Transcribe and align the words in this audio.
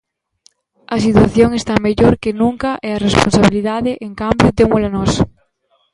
A 0.95 0.97
situación 1.05 1.49
está 1.53 1.73
mellor 1.87 2.13
que 2.23 2.31
nunca 2.41 2.71
e 2.87 2.89
a 2.93 3.01
responsabilidade, 3.07 3.91
en 4.07 4.11
cambio, 4.21 4.55
témola 4.59 4.89
nós. 4.97 5.11